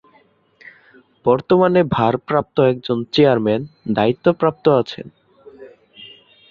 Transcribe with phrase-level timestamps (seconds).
[1.25, 3.61] বর্তমানে ভারপ্রাপ্ত একজন চেয়ারম্যান
[3.93, 5.07] দায়িত্বপ্রাপ্ত আছেন।